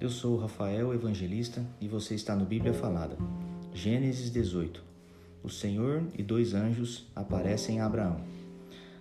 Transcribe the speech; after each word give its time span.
Eu 0.00 0.10
sou 0.10 0.36
Rafael 0.36 0.94
Evangelista 0.94 1.66
e 1.80 1.88
você 1.88 2.14
está 2.14 2.36
no 2.36 2.44
Bíblia 2.44 2.72
Falada. 2.72 3.16
Gênesis 3.74 4.30
18. 4.30 4.80
O 5.42 5.48
Senhor 5.48 6.04
e 6.16 6.22
dois 6.22 6.54
anjos 6.54 7.08
aparecem 7.16 7.80
a 7.80 7.86
Abraão. 7.86 8.20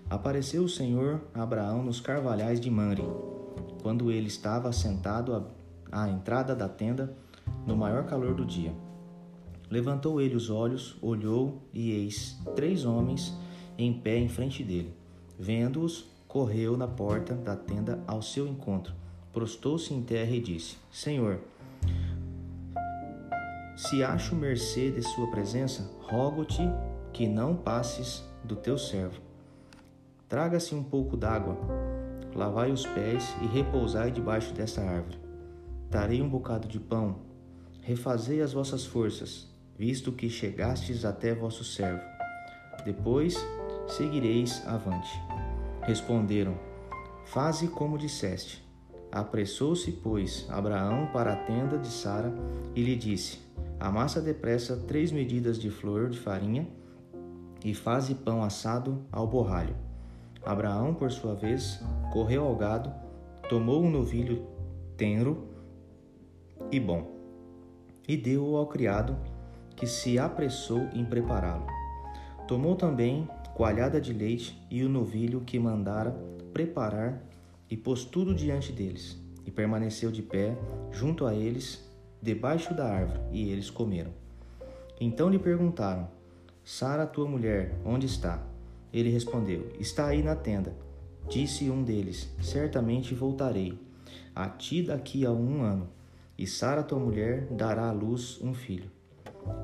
Apareceu 0.09 0.63
o 0.63 0.69
Senhor 0.69 1.21
a 1.35 1.43
Abraão 1.43 1.83
nos 1.83 2.01
carvalhais 2.01 2.59
de 2.59 2.71
Manre, 2.71 3.03
quando 3.83 4.09
ele 4.09 4.25
estava 4.25 4.71
sentado 4.71 5.45
à 5.91 6.09
entrada 6.09 6.55
da 6.55 6.67
tenda 6.67 7.15
no 7.67 7.77
maior 7.77 8.07
calor 8.07 8.33
do 8.33 8.43
dia. 8.43 8.73
Levantou 9.69 10.19
ele 10.19 10.35
os 10.35 10.49
olhos, 10.49 10.97
olhou 10.99 11.61
e 11.71 11.91
eis 11.91 12.39
três 12.55 12.85
homens 12.85 13.37
em 13.77 13.93
pé 13.93 14.17
em 14.17 14.29
frente 14.29 14.63
dele. 14.63 14.91
Vendo-os, 15.37 16.07
correu 16.27 16.75
na 16.75 16.87
porta 16.87 17.35
da 17.35 17.55
tenda 17.55 18.03
ao 18.07 18.23
seu 18.23 18.47
encontro, 18.47 18.95
prostou-se 19.37 19.93
em 19.93 20.01
terra 20.01 20.31
e 20.31 20.39
disse: 20.39 20.77
Senhor, 20.91 21.39
se 23.75 24.03
acho 24.03 24.35
mercê 24.35 24.89
de 24.89 25.03
sua 25.03 25.29
presença, 25.29 25.87
rogo-te 26.01 26.63
que 27.13 27.27
não 27.27 27.55
passes 27.55 28.23
do 28.43 28.55
teu 28.55 28.79
servo. 28.79 29.21
Traga-se 30.27 30.73
um 30.73 30.81
pouco 30.81 31.15
d'água, 31.15 31.55
lavai 32.33 32.71
os 32.71 32.83
pés 32.87 33.35
e 33.43 33.45
repousai 33.45 34.09
debaixo 34.09 34.51
desta 34.55 34.81
árvore. 34.81 35.19
Darei 35.87 36.19
um 36.19 36.27
bocado 36.27 36.67
de 36.67 36.79
pão, 36.79 37.19
refazei 37.83 38.41
as 38.41 38.53
vossas 38.53 38.87
forças, 38.87 39.47
visto 39.77 40.11
que 40.11 40.31
chegastes 40.31 41.05
até 41.05 41.35
vosso 41.35 41.63
servo. 41.63 42.01
Depois 42.83 43.37
seguireis 43.87 44.65
avante. 44.65 45.13
Responderam: 45.83 46.57
Faze 47.23 47.67
como 47.67 47.99
disseste. 47.99 48.66
Apressou-se, 49.11 49.91
pois, 49.91 50.45
Abraão 50.49 51.07
para 51.13 51.33
a 51.33 51.35
tenda 51.35 51.77
de 51.77 51.87
Sara 51.87 52.33
e 52.75 52.83
lhe 52.83 52.95
disse: 52.95 53.39
Amassa 53.79 54.21
depressa 54.21 54.75
três 54.75 55.11
medidas 55.11 55.59
de 55.59 55.69
flor 55.69 56.09
de 56.09 56.19
farinha 56.19 56.67
e 57.63 57.73
faze 57.73 58.15
pão 58.15 58.43
assado 58.43 59.01
ao 59.11 59.27
borralho. 59.27 59.75
Abraão, 60.45 60.93
por 60.93 61.11
sua 61.11 61.35
vez, 61.35 61.79
correu 62.11 62.45
ao 62.45 62.55
gado, 62.55 62.91
tomou 63.49 63.83
um 63.83 63.89
novilho 63.89 64.45
tenro 64.95 65.47
e 66.71 66.79
bom, 66.79 67.15
e 68.07 68.17
deu-o 68.17 68.57
ao 68.57 68.67
criado, 68.67 69.15
que 69.75 69.85
se 69.85 70.17
apressou 70.17 70.87
em 70.93 71.05
prepará-lo. 71.05 71.67
Tomou 72.47 72.75
também 72.75 73.27
coalhada 73.53 74.01
de 74.01 74.11
leite 74.11 74.59
e 74.71 74.83
o 74.83 74.89
novilho 74.89 75.41
que 75.41 75.59
mandara 75.59 76.11
preparar 76.51 77.21
e 77.69 77.75
pôs 77.75 78.03
tudo 78.05 78.33
diante 78.33 78.71
deles, 78.71 79.17
e 79.45 79.51
permaneceu 79.51 80.11
de 80.11 80.21
pé 80.21 80.57
junto 80.91 81.25
a 81.25 81.33
eles, 81.33 81.83
debaixo 82.21 82.73
da 82.73 82.85
árvore, 82.85 83.19
e 83.31 83.49
eles 83.49 83.69
comeram. 83.69 84.11
Então 84.99 85.29
lhe 85.29 85.39
perguntaram: 85.39 86.09
Sara, 86.63 87.05
tua 87.05 87.27
mulher, 87.27 87.79
onde 87.85 88.05
está? 88.05 88.43
Ele 88.91 89.09
respondeu: 89.09 89.71
Está 89.79 90.07
aí 90.07 90.23
na 90.23 90.35
tenda. 90.35 90.75
Disse 91.29 91.69
um 91.69 91.83
deles: 91.83 92.29
Certamente 92.41 93.13
voltarei 93.13 93.77
a 94.37 94.47
ti 94.47 94.83
daqui 94.83 95.25
a 95.25 95.31
um 95.31 95.63
ano, 95.63 95.89
e 96.37 96.45
Sara, 96.45 96.83
tua 96.83 96.99
mulher, 96.99 97.47
dará 97.49 97.89
à 97.89 97.91
luz 97.91 98.39
um 98.39 98.53
filho. 98.53 98.91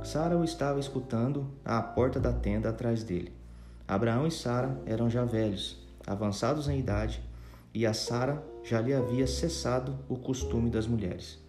Sara 0.03 0.35
o 0.35 0.43
estava 0.43 0.79
escutando 0.79 1.47
à 1.63 1.79
porta 1.79 2.19
da 2.19 2.33
tenda 2.33 2.69
atrás 2.69 3.03
dele. 3.03 3.31
Abraão 3.87 4.25
e 4.25 4.31
Sara 4.31 4.81
eram 4.87 5.09
já 5.11 5.23
velhos, 5.23 5.79
avançados 6.07 6.67
em 6.67 6.79
idade, 6.79 7.21
e 7.73 7.85
a 7.85 7.93
Sara 7.93 8.43
já 8.63 8.79
lhe 8.79 8.93
havia 8.93 9.25
cessado 9.25 9.97
o 10.07 10.15
costume 10.15 10.69
das 10.69 10.87
mulheres. 10.87 11.39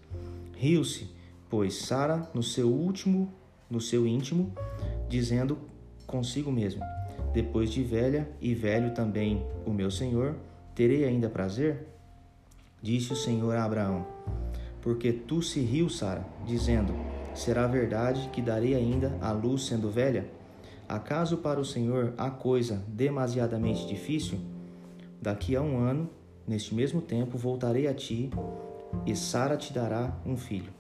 Riu-se, 0.57 1.11
pois 1.51 1.75
Sara 1.75 2.29
no 2.33 2.43
seu 2.43 2.69
último, 2.69 3.33
no 3.71 3.81
seu 3.81 4.07
íntimo, 4.07 4.53
dizendo 5.09 5.59
consigo 6.07 6.51
mesmo: 6.51 6.83
Depois 7.33 7.71
de 7.71 7.83
velha 7.83 8.29
e 8.41 8.55
velho 8.55 8.95
também 8.95 9.45
o 9.67 9.71
meu 9.71 9.91
senhor, 9.91 10.37
terei 10.75 11.05
ainda 11.05 11.29
prazer? 11.29 11.89
Disse 12.83 13.13
o 13.13 13.17
Senhor 13.17 13.57
a 13.57 13.65
Abraão: 13.65 14.07
Porque 14.83 15.13
tu 15.13 15.43
se 15.43 15.61
riu, 15.61 15.89
Sara, 15.89 16.25
dizendo: 16.47 16.95
Será 17.35 17.67
verdade 17.67 18.29
que 18.33 18.41
darei 18.41 18.75
ainda 18.75 19.17
a 19.21 19.33
luz 19.33 19.67
sendo 19.67 19.91
velha? 19.91 20.31
Acaso 20.89 21.39
para 21.39 21.59
o 21.59 21.65
Senhor 21.65 22.13
há 22.19 22.31
coisa 22.31 22.85
demasiadamente 22.87 23.87
difícil? 23.87 24.39
Daqui 25.21 25.57
a 25.57 25.63
um 25.63 25.79
ano, 25.79 26.11
neste 26.47 26.75
mesmo 26.75 27.01
tempo, 27.01 27.39
voltarei 27.39 27.87
a 27.87 27.95
ti 27.95 28.31
e 29.07 29.15
Sara 29.17 29.57
te 29.57 29.73
dará 29.73 30.17
um 30.25 30.37
filho. 30.37 30.73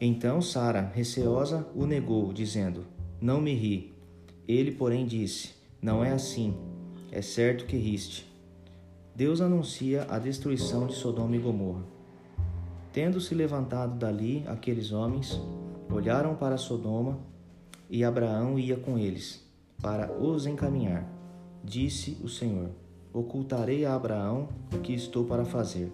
Então 0.00 0.40
Sara, 0.40 0.90
receosa, 0.94 1.66
o 1.74 1.84
negou, 1.86 2.32
dizendo: 2.32 2.86
Não 3.20 3.40
me 3.40 3.54
ri. 3.54 3.92
Ele, 4.48 4.72
porém, 4.72 5.06
disse: 5.06 5.54
Não 5.80 6.04
é 6.04 6.12
assim. 6.12 6.56
É 7.12 7.20
certo 7.20 7.66
que 7.66 7.76
riste. 7.76 8.30
Deus 9.14 9.40
anuncia 9.40 10.06
a 10.08 10.18
destruição 10.18 10.86
de 10.86 10.94
Sodoma 10.94 11.36
e 11.36 11.38
Gomorra. 11.38 11.82
Tendo-se 12.92 13.34
levantado 13.34 13.98
dali 13.98 14.42
aqueles 14.46 14.92
homens, 14.92 15.40
olharam 15.90 16.34
para 16.34 16.56
Sodoma 16.56 17.18
e 17.88 18.02
Abraão 18.02 18.58
ia 18.58 18.76
com 18.76 18.98
eles, 18.98 19.44
para 19.82 20.12
os 20.12 20.46
encaminhar. 20.46 21.06
Disse 21.62 22.16
o 22.22 22.28
Senhor: 22.28 22.70
Ocultarei 23.12 23.84
a 23.84 23.94
Abraão 23.96 24.48
o 24.72 24.78
que 24.78 24.94
estou 24.94 25.24
para 25.24 25.44
fazer, 25.44 25.92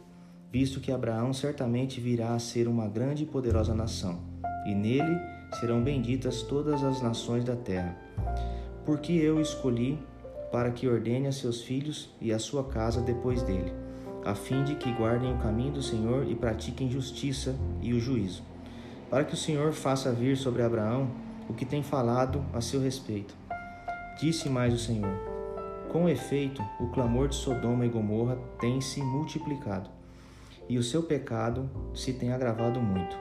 visto 0.53 0.81
que 0.81 0.93
Abraão 0.93 1.33
certamente 1.33 1.99
virá 1.99 2.35
a 2.35 2.39
ser 2.39 2.69
uma 2.69 2.87
grande 2.87 3.23
e 3.23 3.27
poderosa 3.27 3.75
nação, 3.75 4.19
e 4.67 4.75
nele 4.75 5.19
serão 5.59 5.83
benditas 5.83 6.43
todas 6.43 6.85
as 6.85 7.01
nações 7.01 7.43
da 7.43 7.57
terra. 7.57 7.97
Porque 8.85 9.13
eu 9.13 9.41
escolhi 9.41 9.99
para 10.53 10.71
que 10.71 10.87
ordene 10.87 11.27
a 11.27 11.33
seus 11.33 11.63
filhos 11.63 12.11
e 12.21 12.35
a 12.35 12.39
sua 12.39 12.65
casa 12.65 13.01
depois 13.01 13.43
dele, 13.43 13.73
a 14.23 14.35
fim 14.35 14.63
de 14.63 14.75
que 14.75 14.93
guardem 14.93 15.33
o 15.33 15.39
caminho 15.39 15.73
do 15.73 15.83
Senhor 15.83 16.31
e 16.31 16.35
pratiquem 16.35 16.91
justiça 16.91 17.57
e 17.81 17.95
o 17.95 18.01
juízo, 18.01 18.43
para 19.09 19.25
que 19.25 19.33
o 19.33 19.39
Senhor 19.39 19.73
faça 19.73 20.13
vir 20.13 20.37
sobre 20.37 20.63
Abraão 20.63 21.11
o 21.49 21.55
que 21.55 21.65
tem 21.65 21.83
falado 21.83 22.45
a 22.53 22.61
seu 22.61 22.79
respeito. 22.79 23.35
Disse 24.21 24.51
mais 24.51 24.75
o 24.75 24.79
Senhor: 24.79 25.36
Com 25.97 26.11
efeito, 26.11 26.63
o 26.79 26.89
clamor 26.89 27.27
de 27.27 27.37
Sodoma 27.37 27.87
e 27.87 27.89
Gomorra 27.89 28.37
tem 28.61 28.83
se 28.83 29.01
multiplicado, 29.01 29.89
e 30.69 30.77
o 30.77 30.83
seu 30.83 31.03
pecado 31.03 31.71
se 31.95 32.13
tem 32.13 32.35
agravado 32.35 32.79
muito. 32.83 33.17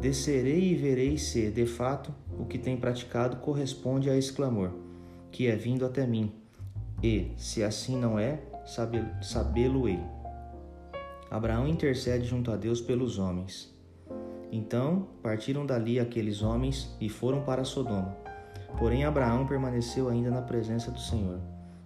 Descerei 0.00 0.72
e 0.72 0.74
verei 0.74 1.16
se, 1.16 1.52
de 1.52 1.66
fato, 1.66 2.12
o 2.36 2.44
que 2.46 2.58
tem 2.58 2.76
praticado 2.76 3.36
corresponde 3.36 4.10
a 4.10 4.16
esse 4.16 4.32
clamor, 4.32 4.72
que 5.30 5.46
é 5.46 5.54
vindo 5.54 5.86
até 5.86 6.04
mim, 6.04 6.32
e, 7.00 7.30
se 7.36 7.62
assim 7.62 7.96
não 7.96 8.18
é, 8.18 8.42
sabê-lo-ei. 9.22 10.00
Abraão 11.30 11.68
intercede 11.68 12.24
junto 12.24 12.50
a 12.50 12.56
Deus 12.56 12.80
pelos 12.80 13.20
homens. 13.20 13.72
Então 14.50 15.06
partiram 15.22 15.64
dali 15.64 16.00
aqueles 16.00 16.42
homens 16.42 16.92
e 17.00 17.08
foram 17.08 17.42
para 17.42 17.62
Sodoma. 17.62 18.16
Porém 18.76 19.04
Abraão 19.04 19.46
permaneceu 19.46 20.08
ainda 20.08 20.28
na 20.28 20.42
presença 20.42 20.90
do 20.90 20.98
Senhor. 20.98 21.38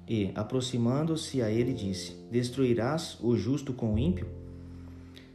E, 0.09 0.33
aproximando-se 0.35 1.41
a 1.41 1.51
ele, 1.51 1.73
disse: 1.73 2.17
Destruirás 2.31 3.19
o 3.21 3.37
justo 3.37 3.73
com 3.73 3.95
o 3.95 3.99
ímpio? 3.99 4.27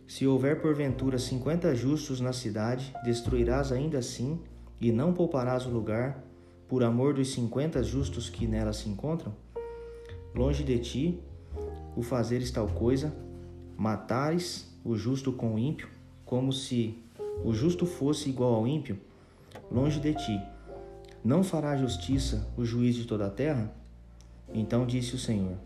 Se 0.08 0.26
houver 0.26 0.62
porventura 0.62 1.20
cinquenta 1.20 1.76
justos 1.76 2.22
na 2.22 2.32
cidade, 2.32 2.94
destruirás 3.04 3.72
ainda 3.72 3.98
assim, 3.98 4.40
e 4.80 4.92
não 4.92 5.14
pouparás 5.14 5.66
o 5.66 5.70
lugar, 5.70 6.24
por 6.68 6.84
amor 6.84 7.14
dos 7.14 7.32
cinquenta 7.32 7.84
justos 7.84 8.30
que 8.30 8.48
nela 8.48 8.74
se 8.74 8.90
encontram? 8.90 9.34
Longe 10.34 10.64
de 10.64 10.78
ti 10.80 11.20
o 11.96 12.02
fazeres 12.02 12.52
tal 12.52 12.68
coisa, 12.68 13.14
matares 13.76 14.72
o 14.86 14.96
justo 14.96 15.32
com 15.34 15.56
o 15.56 15.60
ímpio, 15.60 15.90
como 16.24 16.54
se 16.54 16.98
o 17.44 17.54
justo 17.54 17.86
fosse 17.86 18.30
igual 18.30 18.54
ao 18.54 18.68
ímpio, 18.68 19.00
longe 19.72 20.00
de 20.00 20.14
ti. 20.14 20.42
Não 21.24 21.44
fará 21.44 21.76
justiça 21.76 22.48
o 22.56 22.64
juiz 22.64 22.96
de 22.96 23.06
toda 23.06 23.28
a 23.28 23.30
terra? 23.30 23.74
Então 24.54 24.86
disse 24.86 25.16
o 25.16 25.20
Senhor: 25.20 25.58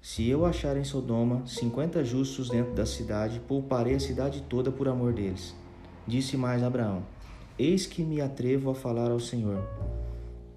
Se 0.00 0.28
eu 0.28 0.44
achar 0.44 0.76
em 0.76 0.84
Sodoma 0.84 1.46
cinquenta 1.46 2.04
justos 2.04 2.50
dentro 2.50 2.74
da 2.74 2.86
cidade, 2.86 3.40
pouparei 3.40 3.94
a 3.94 4.00
cidade 4.00 4.42
toda 4.48 4.70
por 4.70 4.88
amor 4.88 5.12
deles. 5.12 5.54
Disse 6.06 6.36
mais 6.36 6.62
Abraão: 6.62 7.02
Eis 7.58 7.86
que 7.86 8.02
me 8.02 8.20
atrevo 8.20 8.70
a 8.70 8.74
falar 8.74 9.10
ao 9.10 9.20
Senhor. 9.20 9.62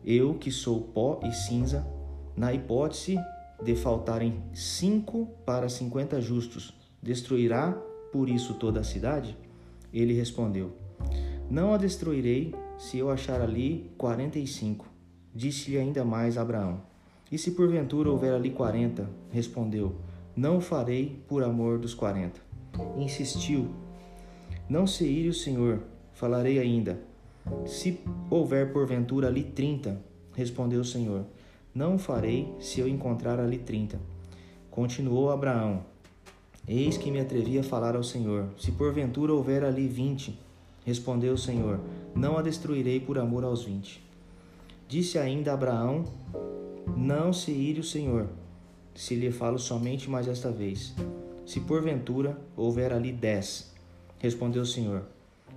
Eu, 0.06 0.36
que 0.36 0.52
sou 0.52 0.82
pó 0.82 1.20
e 1.24 1.32
cinza, 1.32 1.86
na 2.36 2.54
hipótese 2.54 3.18
de 3.64 3.76
faltarem 3.76 4.42
cinco 4.54 5.28
para 5.46 5.70
cinquenta 5.70 6.22
justos, 6.22 6.74
destruirá 7.02 7.72
por 8.12 8.30
isso 8.30 8.54
toda 8.54 8.80
a 8.80 8.84
cidade? 8.84 9.38
Ele 9.94 10.14
respondeu: 10.14 10.74
Não 11.50 11.74
a 11.74 11.78
destruirei 11.78 12.54
se 12.78 12.98
eu 12.98 13.10
achar 13.10 13.42
ali 13.42 13.92
quarenta 13.98 14.38
e 14.38 14.46
cinco. 14.46 14.86
Disse-lhe 15.34 15.78
ainda 15.78 16.04
mais 16.04 16.38
Abraão: 16.38 16.82
E 17.32 17.38
se 17.38 17.52
porventura 17.52 18.10
houver 18.10 18.34
ali 18.34 18.52
quarenta? 18.52 19.10
Respondeu: 19.32 19.96
Não 20.36 20.62
farei 20.62 21.22
por 21.28 21.44
amor 21.44 21.78
dos 21.78 21.94
quarenta. 21.94 22.40
insistiu: 22.98 23.68
Não 24.70 24.88
se 24.88 25.06
ire 25.06 25.30
o 25.30 25.34
Senhor, 25.34 25.82
falarei 26.14 26.60
ainda. 26.60 27.02
Se 27.66 28.00
houver 28.30 28.72
porventura 28.72 29.28
ali 29.28 29.44
trinta, 29.44 30.02
respondeu 30.36 30.82
o 30.82 30.86
Senhor, 30.86 31.26
não 31.74 31.98
farei 31.98 32.54
se 32.60 32.80
eu 32.80 32.88
encontrar 32.88 33.40
ali 33.40 33.58
trinta. 33.58 34.00
Continuou 34.72 35.30
Abraão: 35.30 35.84
Eis 36.68 36.98
que 36.98 37.12
me 37.12 37.20
atrevi 37.20 37.60
a 37.60 37.64
falar 37.64 37.96
ao 37.96 38.04
Senhor: 38.04 38.50
Se 38.58 38.72
porventura 38.72 39.34
houver 39.34 39.64
ali 39.64 39.88
vinte, 39.88 40.40
respondeu 40.86 41.34
o 41.34 41.38
Senhor: 41.38 41.80
Não 42.16 42.38
a 42.38 42.42
destruirei 42.42 43.00
por 43.00 43.18
amor 43.18 43.44
aos 43.44 43.66
vinte. 43.66 44.02
Disse 44.88 45.18
ainda 45.18 45.54
Abraão: 45.54 46.06
Não 46.98 47.32
se 47.32 47.52
ire 47.52 47.80
o 47.80 47.84
Senhor, 47.84 48.28
se 48.96 49.14
lhe 49.14 49.32
falo 49.32 49.60
somente 49.60 50.10
mais 50.10 50.28
esta 50.28 50.50
vez. 50.50 50.96
Se 51.46 51.60
porventura 51.60 52.36
houver 52.56 52.92
ali 52.92 53.12
dez, 53.12 53.72
respondeu 54.18 54.64
o 54.64 54.66
Senhor: 54.66 55.04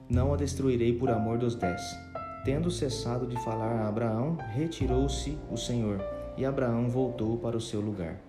Não 0.06 0.34
a 0.34 0.36
destruirei 0.36 0.92
por 0.92 1.08
amor 1.08 1.38
dos 1.38 1.54
dez. 1.54 1.80
Tendo 2.44 2.70
cessado 2.70 3.26
de 3.26 3.42
falar 3.42 3.72
a 3.72 3.88
Abraão, 3.88 4.36
retirou-se 4.52 5.38
o 5.50 5.56
Senhor, 5.56 5.98
e 6.36 6.44
Abraão 6.44 6.90
voltou 6.90 7.38
para 7.38 7.56
o 7.56 7.60
seu 7.60 7.80
lugar. 7.80 8.20